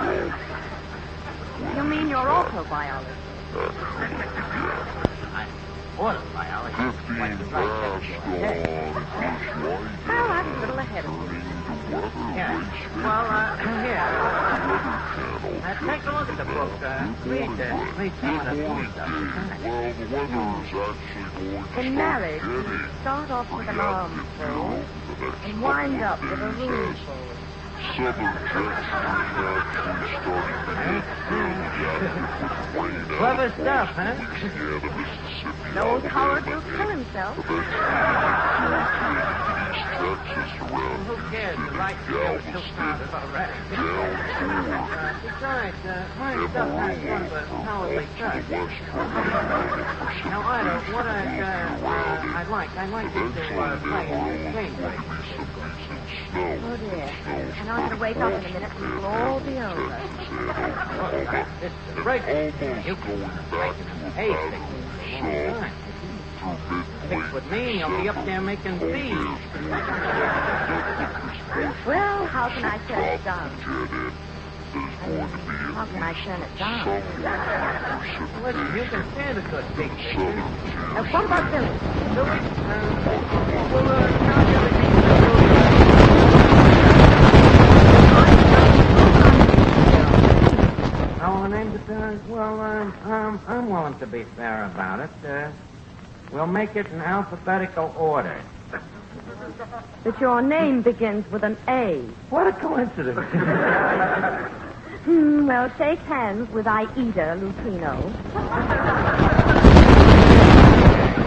You 0.00 1.84
mean 1.84 2.08
your 2.08 2.26
autobiography? 2.30 3.12
I 5.32 5.46
autobiography. 5.98 6.82
Fifteen 6.96 7.18
Like 7.18 7.38
the 7.38 7.44
past 7.44 7.82
right 8.16 8.56
on 8.64 9.60
Bush 9.60 9.92
Well, 10.08 10.30
I'm 10.30 10.48
a 10.54 10.60
little 10.60 10.78
ahead 10.78 11.04
of 11.04 11.12
you. 11.12 11.28
turning 11.28 11.52
to 11.66 11.74
weather 11.92 12.10
Yeah. 12.34 12.64
Well, 13.02 13.26
uh, 13.28 13.56
here. 13.84 14.08
Weather 14.64 15.02
Channel. 15.14 15.60
Uh, 15.62 15.74
take 15.84 16.06
a 16.06 16.12
look 16.12 16.28
at 16.30 16.36
the 16.38 16.44
book. 16.46 16.72
Uh, 16.82 17.14
read, 17.26 17.60
uh, 17.60 17.92
read 17.98 18.12
some 18.20 18.40
of 18.40 18.46
the 18.46 18.54
Good 18.56 18.66
phone 18.66 18.68
morning, 18.68 18.92
stuff. 18.92 19.10
Dave. 19.10 19.62
Well, 19.62 19.92
the 19.92 20.06
weather 20.06 20.64
is 20.64 20.72
actually 20.74 21.50
going 21.50 21.64
to 21.74 21.80
In 21.80 21.94
marriage, 21.94 22.42
you 22.42 22.88
start 23.02 23.30
off 23.30 23.50
with 23.52 23.68
an 23.68 23.74
pretty 23.76 23.80
armful 23.80 24.84
active 24.86 25.18
the 25.18 25.26
next 25.26 25.44
and 25.44 25.62
wind 25.62 26.02
up 26.02 26.20
with 26.22 26.32
a 26.32 26.36
days 26.36 26.54
as 26.54 26.56
roomful. 26.58 27.36
Southern 27.96 28.32
Texas 28.34 28.86
actually 29.40 30.10
starting 30.20 30.64
to 30.66 30.72
get 30.92 31.04
filled 31.28 31.56
with 31.56 33.06
rain 33.08 33.18
Clever 33.18 33.48
stuff, 33.60 33.88
huh? 33.90 34.14
Mississippi, 34.14 35.74
Knows 35.74 36.04
Howard 36.04 36.44
Alabama, 36.44 36.56
will 36.56 36.76
kill 36.76 36.88
himself. 36.88 37.36
Texas 40.00 40.72
around 40.72 41.04
Who 41.04 41.16
cares? 41.30 41.56
The 41.56 41.76
right. 41.76 41.96
Galveston, 42.08 42.40
still 42.40 42.62
down 42.76 42.98
besides, 45.22 45.76
uh, 45.84 46.04
my 46.18 46.32
stuff 46.50 46.70
has 46.70 46.96
one 47.10 47.22
of 47.22 47.30
the 47.30 47.40
cowardly 47.64 48.06
to 48.16 48.22
the 48.24 48.56
west 48.56 48.76
for 48.90 49.04
Now, 50.30 50.40
Ida, 50.40 50.74
what 50.92 51.06
I'd, 51.06 51.40
uh, 51.40 51.86
uh, 51.86 52.38
I'd 52.38 52.48
like, 52.48 52.70
I'd 52.76 52.90
like 52.90 53.12
to 53.12 53.18
uh, 53.20 53.78
play 53.80 54.06
will 54.08 54.24
a 54.24 54.52
game 54.52 54.74
going 54.76 54.80
to 54.80 54.80
break. 54.82 54.98
be 55.00 55.04
some 55.36 55.48
decent 55.76 56.00
snow. 56.30 56.60
Oh, 56.64 56.76
dear. 56.76 57.10
And 57.60 57.66
I'm 57.70 57.78
going 57.78 57.90
to 57.90 57.96
wake 58.00 58.16
up 58.16 58.32
in 58.32 58.44
a 58.44 58.52
minute 58.52 58.72
and 58.74 58.84
it'll 58.84 59.04
all 59.04 59.40
be 59.40 59.58
over. 59.58 59.88
Texas 59.90 60.28
and 60.30 60.48
Oklahoma. 61.00 61.46
This 61.60 61.72
is 61.72 61.98
a 61.98 62.02
break. 62.02 62.22
almost 62.22 62.86
You 62.86 62.94
going 62.96 63.20
back 63.20 63.76
to 63.76 64.06
a 64.06 64.10
Hey, 64.10 64.28
we 64.28 64.34
saw 65.18 65.60
Right. 65.60 65.72
through 66.68 66.84
Fix 67.10 67.32
with 67.32 67.50
me, 67.50 67.80
you'll 67.80 67.90
be 68.00 68.08
up 68.08 68.24
there 68.24 68.40
making 68.40 68.78
bees. 68.78 69.10
Well, 71.84 72.24
how 72.26 72.48
can 72.54 72.64
I 72.64 72.78
turn 72.86 73.02
it 73.02 73.24
down? 73.24 73.50
Jet 73.58 73.90
in. 73.90 74.14
There's 74.70 74.94
going 75.02 75.26
to 75.26 75.38
be 75.42 75.50
How 75.74 75.86
can 75.86 76.02
I 76.04 76.14
turn 76.22 76.40
it 76.40 76.54
down? 76.56 76.86
Listen, 78.44 78.62
you 78.76 78.84
can 78.84 79.02
stand 79.10 79.38
a 79.38 79.42
good 79.50 79.64
big 79.76 79.90
picture. 79.90 80.22
Uh, 80.22 81.02
what 81.10 81.24
about 81.24 81.50
Billy? 81.50 81.66
Billy, 82.14 82.30
uh, 82.30 82.78
well, 83.74 83.90
uh, 83.90 84.06
everything 84.54 84.90
Oh, 91.22 91.42
the 91.72 91.78
parents? 91.80 92.28
Well, 92.28 92.60
um, 92.60 92.94
um, 93.04 93.40
I'm 93.48 93.68
willing 93.68 93.98
to 93.98 94.06
be 94.06 94.22
fair 94.36 94.66
about 94.66 95.00
it. 95.00 95.10
Uh, 95.26 95.50
we'll 96.32 96.46
make 96.46 96.76
it 96.76 96.86
in 96.86 97.00
alphabetical 97.00 97.94
order. 97.98 98.40
that 100.04 100.20
your 100.20 100.40
name 100.42 100.82
begins 100.82 101.30
with 101.30 101.42
an 101.44 101.56
A. 101.68 102.00
What 102.30 102.46
a 102.46 102.52
coincidence. 102.52 103.26
Hmm, 105.04 105.46
well, 105.46 105.72
shake 105.78 105.98
hands 106.00 106.50
with 106.52 106.66
Aida 106.66 107.34
Lupino. 107.40 107.96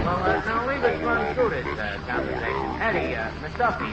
Well, 0.03 0.21
uh, 0.21 0.43
now 0.45 0.67
leave 0.67 0.83
us 0.83 1.01
run 1.01 1.33
through 1.33 1.49
this 1.49 1.65
uh, 1.65 1.99
conversation. 2.07 2.81
Eddie, 2.81 3.15
uh, 3.15 3.31
Miss 3.41 3.53
Duffy, 3.55 3.85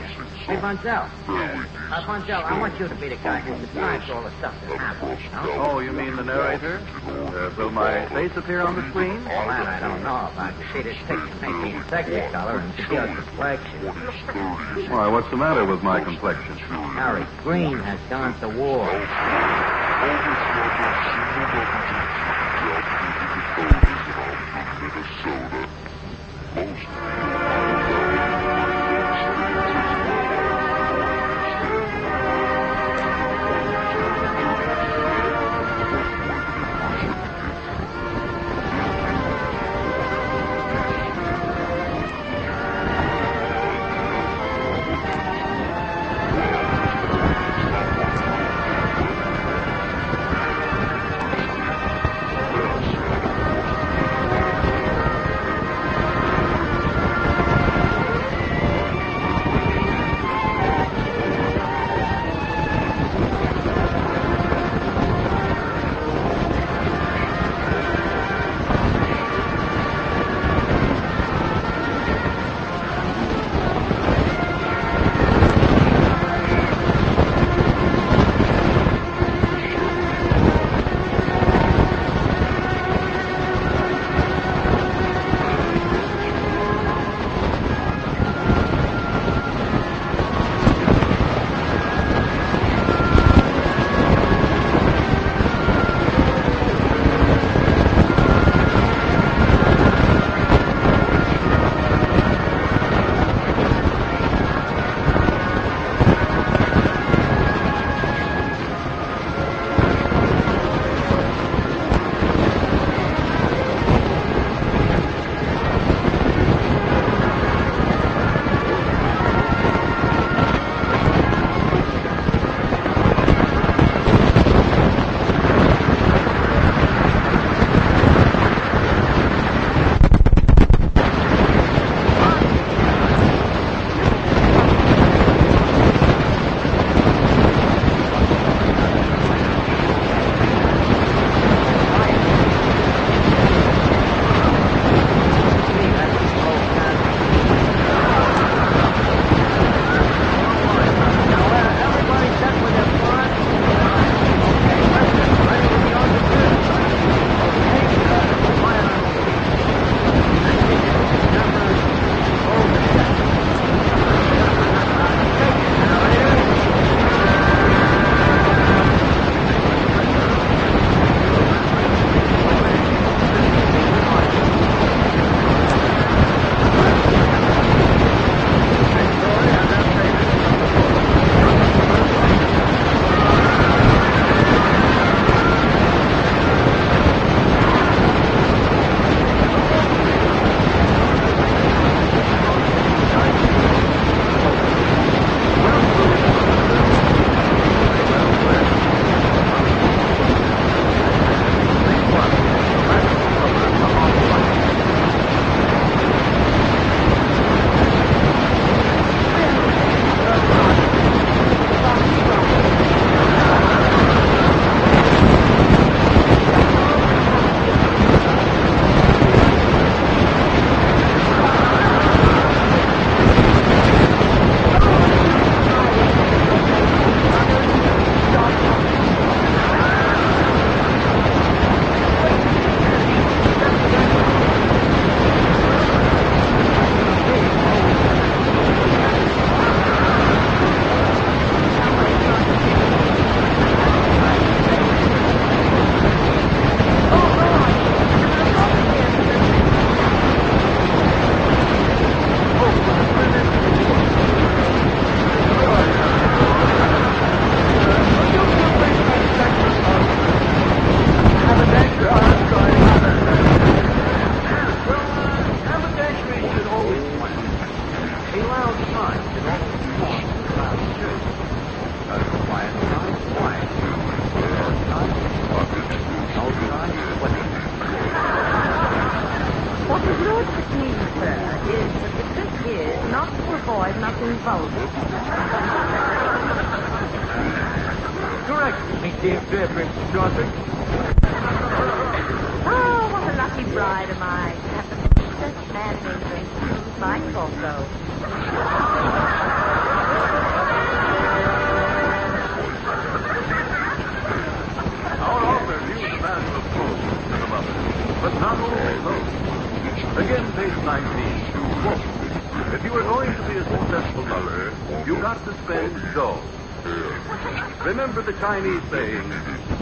Hey, 0.50 0.57
Bunzel. 0.57 1.09
Uh, 1.28 2.02
Bunzel, 2.02 2.42
I 2.42 2.59
want 2.59 2.76
you 2.80 2.88
to 2.88 2.95
be 2.97 3.09
the 3.09 3.14
guy 3.23 3.38
who 3.38 3.57
describes 3.64 4.11
all 4.11 4.21
the 4.21 4.37
stuff 4.38 4.52
that 4.66 4.78
happens. 4.78 5.23
You 5.23 5.30
know? 5.30 5.62
Oh, 5.62 5.78
you 5.78 5.92
mean 5.92 6.16
the 6.16 6.25
narrator? 6.25 6.80
Uh, 7.07 7.54
will 7.57 7.71
my 7.71 8.09
face 8.09 8.33
appear 8.35 8.61
on 8.61 8.75
the 8.75 8.83
screen? 8.90 9.25
Well, 9.26 9.47
that 9.47 9.69
I 9.69 9.78
don't 9.78 10.02
know 10.02 10.26
If 10.26 10.38
I 10.40 10.50
can 10.50 10.73
see, 10.73 10.83
this 10.83 10.97
picture 11.07 11.38
painting 11.40 11.80
second 11.88 12.33
color, 12.33 12.59
and 12.59 12.75
sheer 12.75 13.07
complexion. 13.07 14.90
Why, 14.90 15.07
what's 15.07 15.30
the 15.30 15.37
matter 15.37 15.64
with 15.64 15.85
my 15.85 16.02
complexion? 16.02 16.57
Harry 16.57 17.25
Green 17.45 17.78
has 17.78 18.00
gone 18.11 18.35
to 18.40 18.49
war. 18.49 18.90
Most 26.57 27.00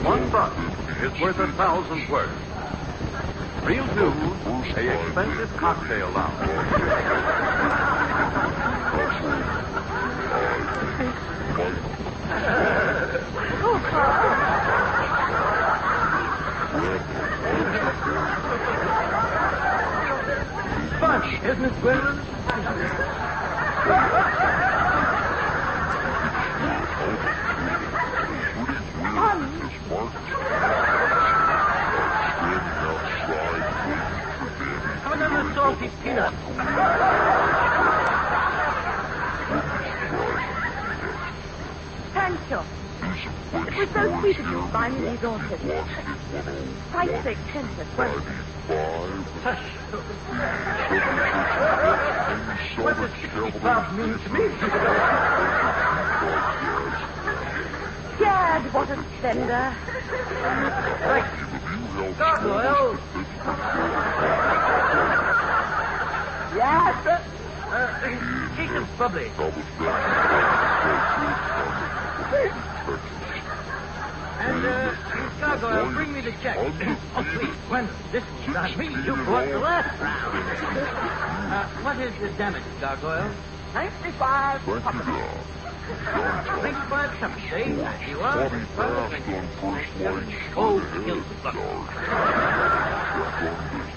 one 0.04 0.30
buck 0.30 0.52
is 1.02 1.20
worth 1.20 1.38
a 1.38 1.48
thousand 1.52 2.08
words. 2.08 2.32
Real 3.64 3.87
two, 3.88 4.12
a 4.76 5.04
expensive 5.04 5.56
cocktail 5.56 6.11
lounge. 6.11 6.38
Fun, 21.00 21.22
isn't 21.44 21.64
it, 21.64 21.80
Gwendolyn? 21.80 22.18
Have 35.08 35.67
peanut. 35.78 36.34
Pancho, 42.12 42.64
it 43.54 43.76
was 43.76 43.88
so 43.94 44.02
sweet 44.20 44.38
of 44.40 44.46
you 44.48 44.58
to 44.60 44.68
buy 44.72 44.88
me 44.88 45.10
these 45.10 45.24
orchids. 45.24 45.62
Quite 46.90 47.22
so 47.22 47.30
expensive, 47.30 47.88
wasn't 47.96 48.26
it? 48.26 48.48
What 52.82 52.96
does 52.96 53.10
65 53.20 53.94
mean 53.94 54.18
to 54.18 54.28
me? 54.30 54.40
Gad, 58.18 58.74
what 58.74 58.90
a 58.90 58.96
spender. 59.18 59.74
Gargoyle. 62.18 62.98
Yes. 66.58 67.06
Uh, 67.70 68.00
take 68.56 68.68
them 68.70 68.88
bubbly. 68.98 69.30
And, 74.40 74.66
uh, 74.66 74.94
Gargoyle, 75.40 75.92
bring 75.92 76.12
me 76.12 76.20
the 76.20 76.32
check. 76.42 76.56
oh, 76.58 77.24
please, 77.38 77.54
Gwendolyn, 77.68 77.96
this 78.10 78.24
is 78.24 78.48
not 78.48 78.76
me. 78.76 78.86
You 78.86 79.16
bought 79.24 79.48
the 79.48 79.58
last 79.60 80.00
round. 80.00 81.52
Uh, 81.52 81.66
what 81.84 81.98
is 82.00 82.12
the 82.20 82.28
damage, 82.36 82.62
Gargoyle? 82.80 83.30
95. 83.74 84.66
Think 86.62 86.77
about 86.87 87.11
something, 87.20 87.42
see? 87.51 87.70
You 88.11 88.20
are. 88.20 88.51
Oh, 90.57 90.81
kill 91.05 91.20
the 91.20 91.35
buck. 91.42 91.57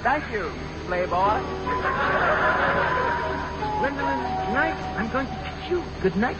Thank 0.04 0.32
you, 0.32 0.52
playboy. 0.88 1.40
Gwendolyn, 3.80 4.20
tonight 4.48 4.78
I'm 4.98 5.10
going 5.12 5.28
to 5.28 5.34
kiss 5.34 5.70
you. 5.72 5.84
Good 6.02 6.16
night. 6.16 6.38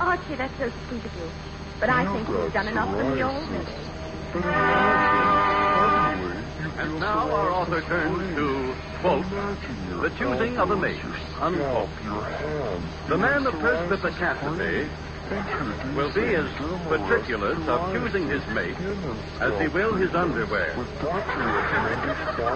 Archie, 0.00 0.36
that's 0.36 0.56
so 0.58 0.70
sweet 0.88 1.04
of 1.04 1.14
you. 1.16 1.30
But 1.78 1.90
I 1.90 2.04
think 2.12 2.28
you've 2.28 2.52
done 2.52 2.68
enough 2.68 2.90
for 2.90 3.04
me 3.04 3.22
already. 3.22 3.66
And 6.78 7.00
now 7.00 7.30
our 7.30 7.50
author 7.50 7.80
turns 7.82 8.34
to, 8.36 8.71
quote, 9.02 9.28
the 10.00 10.12
choosing 10.16 10.56
of 10.58 10.70
a 10.70 10.76
mate, 10.76 11.00
unquote. 11.40 11.88
The 13.08 13.18
man 13.18 13.42
that 13.42 13.52
first 13.54 13.90
with 13.90 14.00
of 14.00 14.00
perspicacity 14.00 14.88
will 15.96 16.12
be 16.12 16.34
as 16.36 16.48
particular 16.88 17.54
of 17.68 17.92
choosing 17.92 18.28
his 18.28 18.46
mate 18.54 18.76
as 19.40 19.60
he 19.60 19.66
will 19.68 19.92
his 19.94 20.14
underwear. 20.14 20.72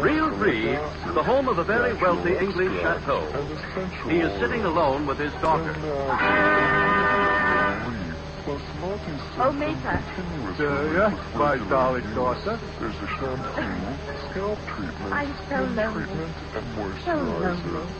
Real 0.00 0.30
Free, 0.38 0.66
the 1.14 1.22
home 1.22 1.48
of 1.48 1.58
a 1.58 1.64
very 1.64 1.94
wealthy 1.94 2.36
English 2.36 2.80
chateau. 2.80 3.26
He 4.08 4.18
is 4.18 4.32
sitting 4.38 4.62
alone 4.62 5.04
with 5.04 5.18
his 5.18 5.32
daughter. 5.42 6.85
Oh, 8.96 9.52
Maker, 9.52 10.00
Uh, 10.56 10.88
yes, 10.96 11.12
my 11.36 11.56
darling 11.68 12.08
daughter. 12.16 12.56
I'm 15.12 15.34
so 15.50 15.56
lonely. 15.68 16.32
So 17.04 17.12
lonely. 17.12 17.92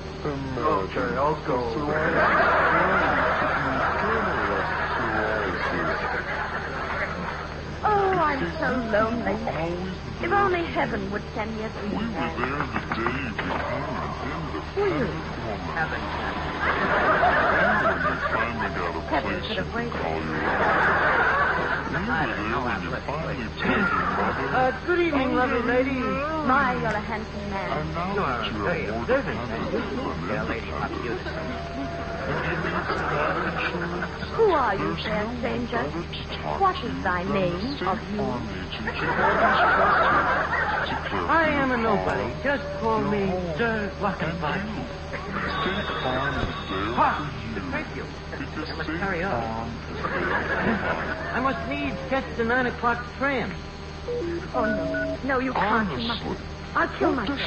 Okay, 0.57 1.13
I'll 1.21 1.37
go. 1.45 1.57
Oh, 7.85 8.17
I'm 8.17 8.41
so 8.57 8.69
lonely. 8.89 9.37
If 10.25 10.33
only 10.33 10.65
heaven 10.73 11.13
would 11.13 11.23
send 11.35 11.57
me 11.57 11.63
a 11.65 11.71
sweetheart. 11.77 12.39
We 12.39 12.45
were 12.49 12.57
there 12.57 12.73
the 12.73 12.81
green 12.97 13.29
man. 13.37 13.85
Will? 14.77 15.13
Heaven 15.77 17.56
could 19.47 19.57
have 19.57 19.75
waited. 19.75 19.93
Uh, 23.57 24.71
good 24.87 25.01
evening, 25.01 25.35
lovely 25.35 25.63
lady. 25.63 25.91
My, 25.93 26.75
you're 26.75 26.91
a 26.91 27.01
handsome 27.01 27.51
man. 27.51 28.15
You 28.15 28.23
are 28.23 28.43
a 28.43 28.51
very 28.65 28.87
observant 28.87 29.39
and 29.39 29.73
useful 29.73 30.15
fair 30.27 30.45
lady 30.45 30.71
of 30.73 30.89
beauty. 31.03 31.25
Who 34.37 34.51
are 34.51 34.75
you, 34.77 34.97
fair 34.97 35.37
stranger? 35.39 35.85
What 36.59 36.77
is 36.85 37.03
thy 37.03 37.23
name 37.25 37.79
of 37.87 37.99
you? 38.13 38.23
I 41.29 41.49
am 41.49 41.73
a 41.73 41.77
nobody. 41.77 42.35
Just 42.43 42.65
call 42.81 43.01
me 43.01 43.31
Sir 43.57 43.93
Wackenbach. 44.01 44.63
Ha! 46.97 47.36
Thank 47.71 47.97
you. 47.97 48.05
I 48.33 48.75
must 48.77 48.89
hurry 48.91 49.23
on. 49.23 49.71
I 51.35 51.41
must 51.41 51.69
needs 51.69 51.97
catch 52.09 52.25
the 52.37 52.45
nine 52.45 52.67
o'clock 52.67 53.05
tram. 53.19 53.51
Oh, 54.55 54.65
no. 54.65 55.19
No, 55.25 55.39
you 55.41 55.53
can't. 55.53 55.91
You 56.01 56.09
mustn't. 56.09 56.39
I'll 56.75 56.89
kill 56.99 57.13
myself. 57.13 57.41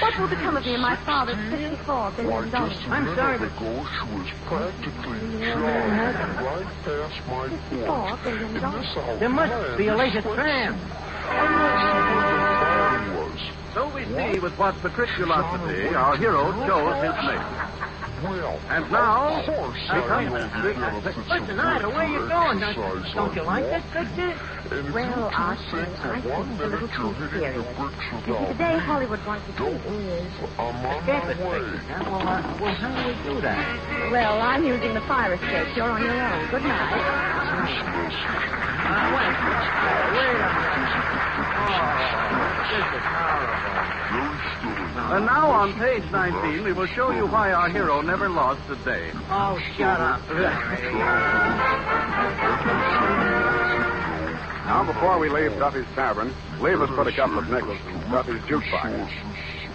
What 0.00 0.18
will 0.18 0.28
become 0.28 0.56
of 0.56 0.64
me 0.64 0.72
and 0.72 0.82
my 0.82 0.96
father's 0.96 1.36
fifty-four 1.50 2.12
billion 2.16 2.50
dollars? 2.50 2.78
I'm 2.88 3.14
sorry, 3.14 3.36
but 3.38 3.50
Fifty-four 7.50 8.18
billion 8.24 8.60
dollars. 8.60 8.86
there 9.20 9.28
must 9.28 9.76
be 9.78 9.88
a 9.88 9.96
later 9.96 10.22
tram. 10.22 10.78
So 13.74 13.88
we 13.94 14.04
see 14.04 14.38
with 14.38 14.56
what 14.58 14.74
patriciosity 14.80 15.94
our 15.94 16.16
hero 16.16 16.52
chose 16.66 17.02
his 17.02 17.14
mate. 18.24 18.60
And 18.70 18.90
now, 18.90 19.42
becomes 20.62 21.04
Listen, 21.04 21.60
Ida, 21.60 21.88
where 21.90 22.08
you 22.08 22.28
going? 22.28 22.58
Don't, 22.60 23.14
don't 23.14 23.34
you 23.36 23.42
like 23.42 23.64
this 23.64 23.84
picture? 23.92 24.34
Well, 24.92 25.30
Archie, 25.32 25.76
I 25.76 26.20
think 26.20 26.34
it's 26.34 26.60
a 26.60 26.66
little 26.66 26.88
too 26.88 27.14
serious. 27.30 27.66
You 28.26 28.34
see, 28.34 28.44
the 28.46 28.54
day 28.54 28.78
Hollywood 28.78 29.20
wants 29.26 29.46
to 29.46 29.52
see 29.52 29.64
is... 29.64 30.24
It 30.24 31.20
picture. 31.26 31.78
Huh? 31.84 32.04
Well, 32.04 32.28
uh, 32.28 32.58
well, 32.60 32.74
how 32.74 32.88
do 32.90 33.00
we 33.08 33.14
do 33.34 33.40
that? 33.42 34.10
Well, 34.10 34.40
I'm 34.40 34.64
using 34.64 34.94
the 34.94 35.02
fire 35.02 35.34
escape. 35.34 35.76
You're 35.76 35.90
on 35.90 36.02
your 36.02 36.12
own. 36.12 36.50
Good 36.50 36.62
night. 36.62 36.92
Uh, 38.84 39.10
wait. 39.14 39.34
Wait 40.14 40.30
a 40.30 40.48
minute. 40.48 41.33
And 45.14 45.26
now 45.26 45.50
on 45.50 45.74
page 45.74 46.02
19, 46.10 46.64
we 46.64 46.72
will 46.72 46.86
show 46.86 47.12
you 47.12 47.26
why 47.26 47.52
our 47.52 47.68
hero 47.68 48.00
never 48.00 48.28
lost 48.28 48.68
a 48.68 48.74
day. 48.84 49.10
Oh, 49.30 49.60
shut 49.76 50.00
up. 50.00 50.20
now, 54.66 54.82
before 54.84 55.18
we 55.20 55.28
leave 55.28 55.52
Duffy's 55.52 55.86
Tavern, 55.94 56.34
leave 56.60 56.80
us 56.80 56.90
put 56.90 57.06
a 57.06 57.12
couple 57.12 57.38
of 57.38 57.48
nickels 57.48 57.78
in 57.86 58.00
Duffy's 58.10 58.40
Jukebox. 58.42 59.08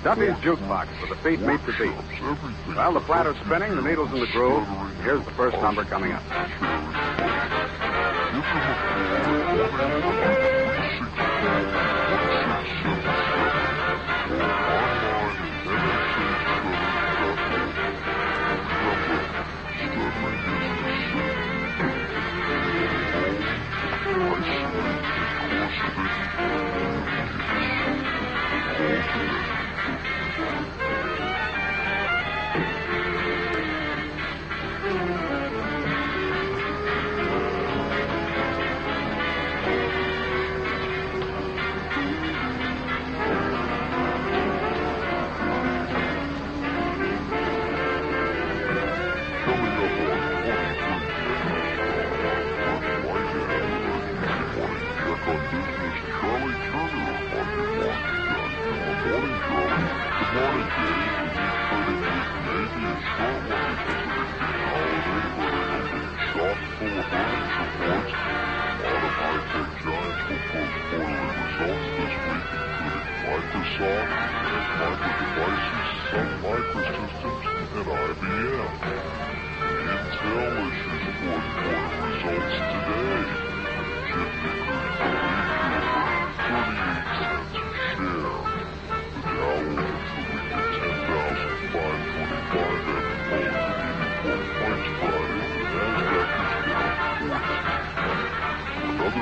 Duffy's 0.03 0.35
Jukebox, 0.43 0.87
where 0.99 1.07
the 1.07 1.15
feet 1.23 1.39
meet 1.39 1.65
the 1.65 1.73
beat. 1.73 1.95
While 2.75 2.93
the 2.93 2.99
platter's 2.99 3.37
spinning, 3.45 3.75
the 3.75 3.81
needle's 3.81 4.11
in 4.11 4.19
the 4.19 4.27
groove. 4.27 4.67
Here's 5.03 5.23
the 5.23 5.31
first 5.31 5.55
number 5.61 5.85
coming 5.85 6.11
up. 6.11 6.23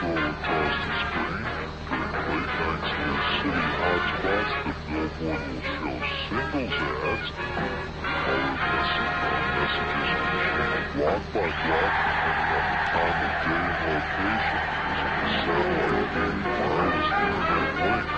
broadcast 0.00 0.80
is 0.88 1.00
free. 1.12 1.44
Late 1.90 2.52
nights 2.56 2.88
in 2.90 3.08
the 3.10 3.24
city 3.36 3.64
hotspots, 3.80 4.52
No 4.90 5.02
one 5.28 5.44
will 5.44 5.60
show 5.60 5.98
singles 6.24 6.72
ads. 6.80 7.28
Colored 8.00 8.60
message 8.60 9.12
messages 9.56 10.08
can 10.10 10.80
by 11.04 11.48
block 11.60 11.94
depending 12.00 12.48
on 12.56 12.64
the 12.70 12.80
time 12.90 13.18
of 13.20 13.34
day 13.44 13.60
and 13.60 13.84
location. 13.90 14.58
Link. 17.80 18.08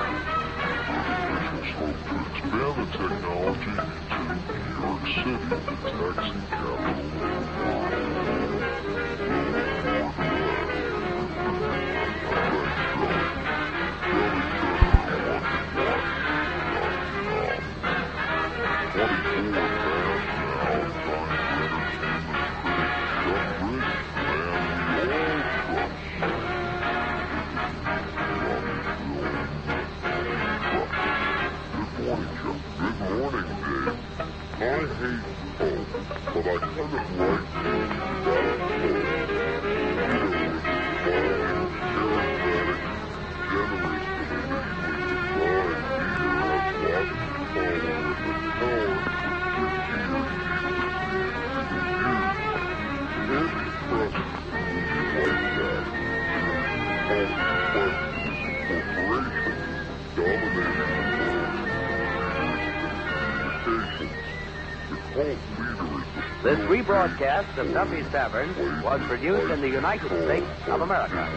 Officials 1.32 1.70
hope 1.78 1.98
to 2.06 2.14
expand 2.22 2.76
the 2.78 2.86
technology 2.92 3.72
to 3.72 4.22
New 4.22 4.78
York 4.82 5.02
City, 5.12 5.34
the 5.50 5.58
Texan 5.82 6.40
capital 6.46 6.78
of 6.78 7.02
the 7.02 7.18
world. 7.18 7.81
rebroadcast 66.72 67.58
of 67.58 67.70
Duffy's 67.74 68.08
Tavern 68.08 68.48
was 68.82 68.98
produced 69.02 69.52
in 69.52 69.60
the 69.60 69.68
United 69.68 70.08
States 70.24 70.46
of 70.68 70.80
America. 70.80 71.28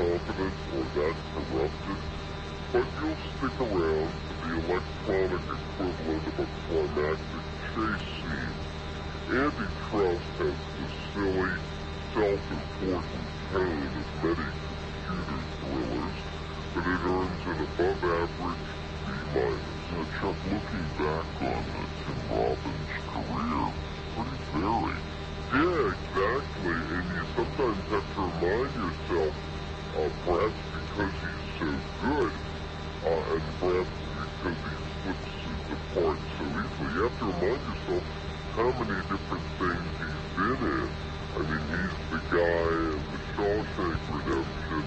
Incompetent 0.00 0.54
or 0.74 0.84
that 0.94 1.14
corrupted, 1.34 2.00
but 2.72 2.86
you'll 3.00 3.20
stick 3.36 3.56
around 3.60 4.10
for 4.10 4.48
the 4.48 4.54
electronic 4.64 5.44
equivalent 5.44 6.24
of 6.26 6.36
a 6.40 6.46
climactic 6.68 7.44
chase 7.74 8.08
scene. 8.16 8.54
Antitrust 9.30 10.30
has 10.40 10.56
the 10.76 10.86
silly, 11.12 11.52
self-important 12.14 13.04
tone 13.52 13.66
of 13.66 13.66
many 13.66 13.88
computer 14.20 14.50
thrillers, 15.60 16.18
but 16.74 16.84
it 16.86 17.02
earns 17.04 17.42
an 17.46 17.58
above-average 17.60 18.64
B-minus. 19.06 19.68
Now, 19.90 20.04
Chuck, 20.20 20.38
looking 20.50 20.88
back 20.98 21.28
on 21.42 21.46
uh, 21.50 21.84
Tim 22.00 22.20
Robbins' 22.30 22.94
career, 23.10 23.66
pretty 24.14 24.38
varied. 24.54 25.04
Yeah, 25.50 25.90
exactly. 25.90 26.78
And 26.94 27.08
you 27.10 27.24
sometimes 27.34 27.82
have 27.90 28.06
to 28.14 28.20
remind 28.20 28.70
yourself, 28.70 29.34
uh, 29.96 30.08
perhaps 30.24 30.54
because 30.70 31.14
he's 31.22 31.58
so 31.58 31.68
good, 32.02 32.32
uh, 33.04 33.34
and 33.34 33.42
perhaps 33.58 33.90
because 34.42 34.58
he 34.62 34.74
slips 35.02 35.30
the 35.66 35.76
part 35.94 36.18
so 36.38 36.44
easily, 36.46 36.94
you 36.94 37.02
have 37.02 37.18
to 37.18 37.24
remind 37.26 37.62
yourself 37.66 38.04
how 38.54 38.70
many 38.78 38.98
different 39.10 39.46
things 39.58 39.90
he's 39.98 40.26
been 40.38 40.60
in. 40.62 40.88
I 41.30 41.42
mean, 41.42 41.64
he's 41.70 41.96
the 42.10 42.20
guy 42.30 42.70
in 42.70 43.02
the 43.10 43.18
Shawshank 43.34 44.02
Redemption, 44.14 44.84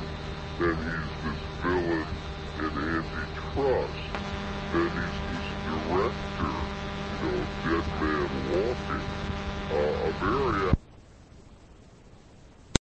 then 0.60 0.78
he's 0.88 1.12
this 1.24 1.42
villain 1.64 2.08
in 2.60 2.74
Antitrust, 2.84 4.04
then 4.72 4.92
he's 5.04 5.20
this 5.28 5.48
director, 5.68 6.56
you 7.12 7.18
know, 7.24 7.40
Dead 7.64 7.86
Man 8.00 8.32
Walking, 8.52 9.06
uh, 9.72 10.08
a 10.08 10.12
very 10.20 10.83